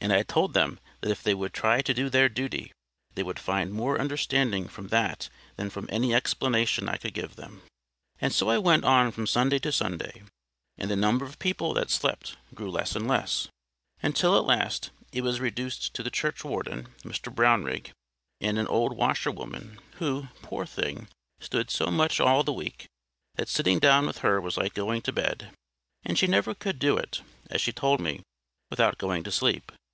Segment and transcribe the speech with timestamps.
[0.00, 2.72] And I told them that if they would try to do their duty,
[3.14, 7.62] they would find more understanding from that than from any explanation I could give them.
[8.20, 10.22] And so I went on from Sunday to Sunday.
[10.78, 13.48] And the number of people that slept grew less and less,
[14.00, 17.90] until, at last, it was reduced to the churchwarden, Mr Brownrigg,
[18.40, 21.08] and an old washerwoman, who, poor thing,
[21.40, 22.86] stood so much all the week,
[23.34, 25.50] that sitting down with her was like going to bed,
[26.04, 28.22] and she never could do it, as she told me,
[28.70, 29.70] without going to sleep.